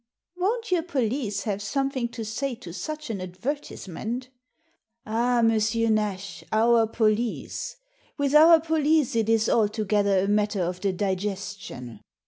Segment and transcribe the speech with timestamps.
[0.35, 4.29] Won't your police have something to say to such an advertisement?
[4.71, 5.59] *'Ah, M.
[5.93, 7.75] Nash, our police!
[8.17, 11.99] With our police it is altogether a matter of the digestion